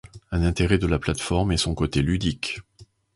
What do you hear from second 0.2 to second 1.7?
Un intérêt de la plate-forme est